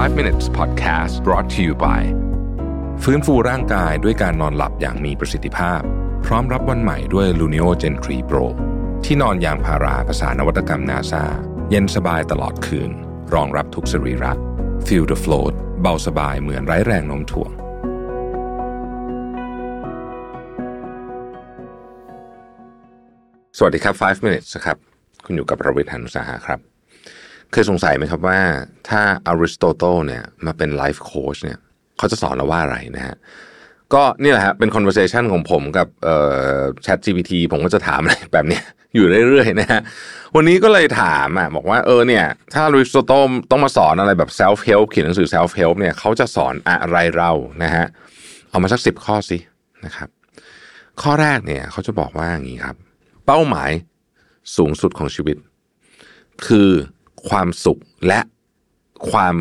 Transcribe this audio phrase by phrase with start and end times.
[0.00, 2.02] 5 minutes podcast brought to you by
[3.02, 5.80] ฟื้นฟูร่างกายด้วยการนอนหลับอย่างมีประสิทธิภาพ
[6.26, 8.44] พร้อมรับวันใหม่ด้วย Luno Gen 3 Pro
[9.04, 11.24] ที่นอนยางพาราภาษานวัตกรรมนาซา
[11.70, 12.90] เย็นสบายตลอดคืน
[13.34, 14.32] รองรับทุกสรีระ
[14.86, 17.50] Feel the float เบาสบายเหมือนไร้แรงโน้มถ่วง
[23.58, 24.76] สวัสดีครับ 5 minutes ครับ
[25.24, 26.71] คุณอยู่กับผมรวิศ หาญอุตสาหะครับ
[27.52, 28.38] เคยสงสัยไหมครับว่า
[28.88, 31.58] ถ้าอริสโตเติลเนี่ยมาเป็น life coach เนี่ย
[31.98, 33.16] เขาจะสอนเราว่าอะไรนะฮะ
[33.94, 36.16] ก็นี่แหละฮะเป็น conversation ของผมกับเอ่
[36.56, 38.60] อ Chat GPT ผมก็จะถามอะไรแบบนี้
[38.94, 39.80] อยู่เรื่อยๆนะฮะ
[40.34, 47.30] วันนี้ก็เลยถามอะบอกว่าเออเนี่ย ถ้าอริสโตเติลต้องมาสอนอะไรแบบ self help เขียนหนังสือ self help เนี่ยเขาจะสอนอะไรเรา
[47.62, 47.86] นะฮะ
[48.50, 49.38] เอามาสักสิบข้อสิ
[49.84, 50.08] นะครับ
[51.02, 52.76] ข้อแรกเนี่ยเขาจะบอกว่าอย่างนี้ครับ
[53.26, 53.70] เป้าหมาย
[54.56, 55.36] สูงสุดของชีวิต
[56.46, 56.70] คือ
[57.28, 58.20] ความสุขและ
[59.10, 59.36] ความ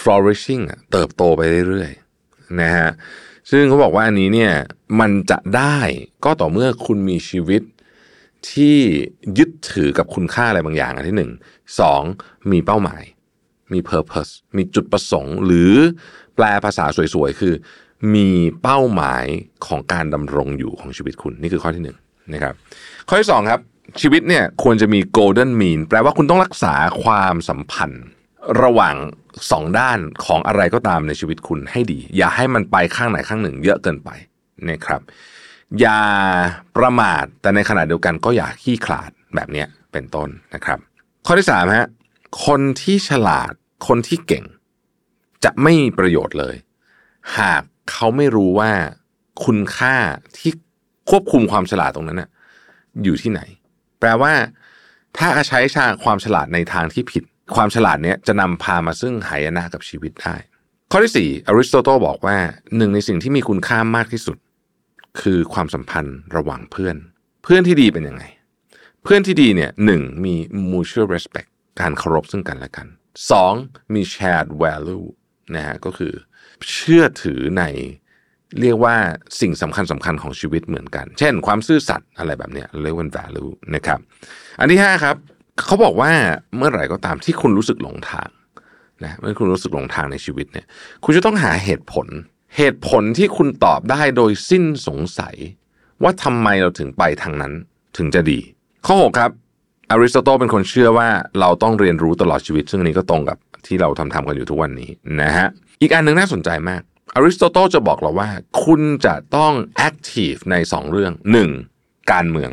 [0.00, 2.90] flourishing เติบโตไปเรื่อยๆนะฮะ
[3.50, 4.52] ซึ่งเขาบอกว่าอันนี้เนี่ย
[5.00, 5.78] มันจะได้
[6.24, 7.62] ก็ต่อเมื่อคุณมีชีวิต
[8.50, 8.78] ที่
[9.38, 11.32] ยึดถือกับคุณค่าอะไรบางอย่างอันที่หนึ่ง
[11.80, 12.02] สอง
[12.50, 13.02] มีเป้าหมาย
[13.72, 15.72] มี purpose มีจุดประสงค์ หรือ
[16.34, 17.54] แปลภาษาสวยๆ คือ
[18.14, 18.28] มี
[18.62, 19.24] เป้าหมาย
[19.66, 21.96] ของการดำรงอยู่ของชีวิตคุณ นี่คือข้อที่หนึ่ง
[22.32, 22.54] นะครับ
[23.08, 23.60] ข้อที่สองครับ
[24.00, 28.04] ชีวิตเนี่ยควรจะมี golden mean แปลว่าคุณต้องรักษาความสัมพันธ์
[28.62, 28.96] ระหว่าง
[29.50, 34.10] สองด้านของอะไรก็ตามในชีวิตคุณให้ดี อย่าให้มันไปข้างไหนข้างหนึ่ง เยอะเกินไป
[34.68, 35.00] นะครับ
[35.80, 36.00] อย่า
[36.76, 40.78] ประมาทแต่ในขณะเดียวกันก็อย่าขี้ขลาดแบบเนี้ยเป็นต้นนะครับ
[41.26, 41.88] ข้อที่สามฮะ
[42.46, 43.52] คนที่ฉลาด
[43.86, 44.44] คนที่เก่ง
[45.44, 46.56] จะไม่มีประโยชน์เลย
[47.38, 48.70] หากเขาไม่รู้ว่า
[49.44, 49.96] คุณค่า
[50.38, 50.52] ที่
[51.10, 52.28] ควบคุมความฉลาดตรงนั้นน่ะ
[53.04, 53.40] อยู่ที่ไหน
[54.00, 54.32] แปลว่า
[55.18, 57.22] ถ้าใช้ชาความฉลาดในทางที่ผิด
[57.54, 60.34] ความฉลาดเนี้ยจะนำพามาซึ่งหายนะกับชีวิตได้
[60.90, 62.36] ข้อที่สี่อริสโตเติลบอกว่า
[62.76, 64.36] หนึ่งในสิ่งที่มีคุณค่ามากที่สุด
[65.20, 66.96] คือความสัมพันธ์ระหว่างเพื่อน
[67.42, 68.24] เพื่อนที่ดีเป็นยังไง
[69.02, 70.34] เพื่อนที่ดีเนี่ยหนึ่งมี
[70.70, 71.50] mutual respect
[71.80, 72.86] การเคารพซึ่งกันและกัน
[73.30, 73.52] สอง
[73.94, 75.06] มี shared value
[75.54, 76.12] นะฮะก็คือ
[76.70, 77.64] เชื่อถือใน
[78.60, 78.96] เรียกว่า
[79.40, 83.98] สิ่งสำคัญสำคัญของชีวิตเหมือนกัน เช่น ความซื่อสัตย์อะไรแบบเนี้ยเรียกว่า value นะครับ
[84.60, 85.16] อันที่ห้าครับ
[85.64, 86.12] เขาบอกว่า
[86.56, 88.28] เมื่อไหร่ก็ตามที่คุณรู้สึกหลงทาง
[89.04, 90.66] นะเมื่อคุณรู้สึกหลงทางในชีวิตเนี่ย
[91.04, 92.06] คุณจะต้องหาเหตุผล
[92.56, 95.36] เหตุผลที่คุณตอบได้โดยสิ้นสงสัย
[96.02, 97.52] ว่าทำไมเราถึงไปทางนั้น
[97.96, 98.38] ถึงจะดี
[98.86, 99.30] ข้อ 6 ครับ
[99.90, 101.08] อริสโตเติลเป็นคนเชื่อว่า
[101.40, 104.90] เราต้องเรียนรู้ตลอดชีวิต ซึ่งอันนี้ก็ตรงกับที่เราทำทำกันอยู่ทุกวันนี้
[105.22, 105.48] นะฮะ
[105.80, 106.82] อีกอันหนึ่งน่าสนใจมาก
[107.16, 108.28] อริสโตเติลจะบอกเราว่า
[108.64, 111.12] คุณจะต้องแอคทีฟใน 2 เรื่อง
[111.62, 112.12] 1.
[112.12, 112.50] การเมือง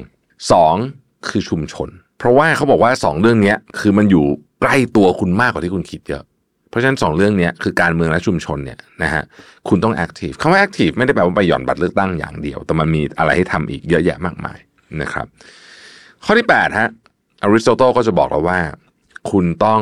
[0.63, 1.27] 2.
[1.29, 4.25] คือชุมชน เพราะว่าเขาบอกว่า 2 เรื่องนี้คือมันอยู่
[4.61, 6.23] ใกล้ตัวคุณมากกว่าที่คุณคิดเยอะ
[6.69, 9.23] เพราะฉะนั้นสองเรื่องนี้คือการเมืองและชุมชนเนี่ยนะฮะ
[9.67, 14.57] คุณต้อง active คำว่า active ไม่ได้แปลว่าไปหย่อนบัตรเลือกตั้งอย่างเดียว แต่มันมีอะไรให้ทำอีกเยอะแยะมากมาย
[15.01, 15.25] นะครับ
[16.23, 16.89] ข้อที่8ฮะ
[17.43, 18.59] อริสโตเติลก็จะบอกเราว่า
[19.31, 19.81] คุณต้อง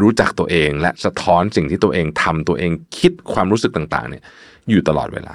[0.00, 4.22] รู้จักตัวเองและสะท้อนสิ่งที่ตัวเองทำตัวเองคิดความรู้สึกต่างๆ เนี่ย
[4.70, 5.34] อยู่ตลอดเวลา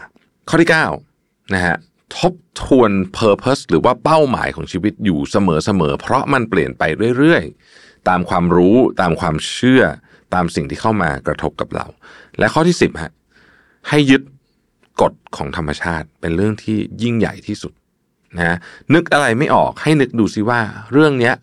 [0.50, 0.70] ข้อที่
[1.12, 1.76] 9นะฮะ
[2.18, 5.38] ทบทวน purpose หรือว่าเป้าหมายของชีวิตอยู่เส
[5.80, 6.84] มอๆ เพราะมันเปลี่ยนไป
[7.18, 9.84] เรื่อยๆ ตามความรู้ตามความเชื่อ
[10.34, 11.86] ตามสิ่งที่เข้ามากระทบกับเรา
[12.40, 13.12] และข้อที่ 10ฮะ
[13.90, 14.22] ให้ยึด
[15.02, 17.74] กฎของธรรมชาติเป็นเรื่องที่ยิ่งใหญ่ที่สุด
[18.38, 18.58] นะ
[18.94, 20.60] นึกอะไรไม่ออกให้นึกดูซิว่า
[20.92, 21.36] เรื่องเนี้ย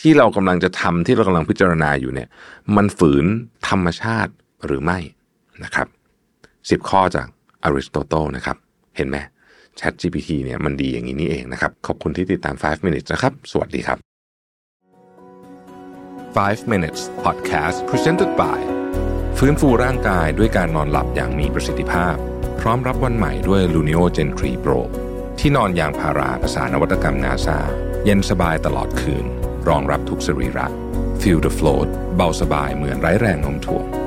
[0.00, 2.28] ที่เรากำลังจะทำที่เรากำลังพิจารณาอยู่เนี่ย
[2.76, 3.24] มันฝืน
[3.68, 4.32] ธรรมชาติ
[4.66, 4.98] หรือไม่
[5.64, 5.88] นะครับ
[6.70, 7.26] สิบข้อจาก
[7.64, 8.56] อริสโตเติลนะครับ
[8.96, 9.16] เห็นไหม
[9.78, 13.98] Chat GPT เนี่ยมันดีอย่างนี้นี่เองนะครับ ขอบคุณที่ติดตาม 5 minutes นะครับ สวัสดีครับ
[16.38, 18.60] 5 minutes podcast presented by
[19.38, 22.14] ฟื้นฟูร่างกายด้วยการนอนหลับอย่างมีประสิทธิภาพ
[22.60, 24.80] พร้อมรับวันใหม่ด้วย Luno Gen 3 Pro
[25.38, 27.58] ที่นอนยางพาราภาษานวัตกรรมนาซา
[28.04, 29.26] เย็นสบายตลอดคืน
[29.68, 30.66] รองรับทุกสรีระ
[31.20, 34.03] Feel the float เบาสบายเหมือนไร้แรงโน้มถ่วง